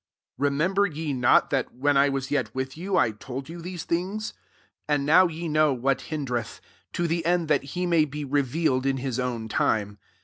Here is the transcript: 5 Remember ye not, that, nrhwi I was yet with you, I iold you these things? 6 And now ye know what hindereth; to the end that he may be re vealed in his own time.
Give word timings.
5 0.39 0.45
Remember 0.45 0.87
ye 0.87 1.13
not, 1.13 1.51
that, 1.51 1.75
nrhwi 1.77 1.95
I 1.95 2.09
was 2.09 2.31
yet 2.31 2.55
with 2.55 2.75
you, 2.75 2.97
I 2.97 3.11
iold 3.11 3.49
you 3.49 3.61
these 3.61 3.83
things? 3.83 4.29
6 4.31 4.35
And 4.87 5.05
now 5.05 5.27
ye 5.27 5.47
know 5.47 5.73
what 5.73 6.09
hindereth; 6.09 6.59
to 6.93 7.05
the 7.05 7.23
end 7.23 7.47
that 7.49 7.63
he 7.77 7.85
may 7.85 8.05
be 8.05 8.25
re 8.25 8.41
vealed 8.41 8.87
in 8.87 8.97
his 8.97 9.19
own 9.19 9.47
time. 9.47 9.99